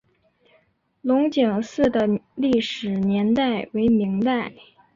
[1.03, 4.51] 龙井寺的历史年代为明代。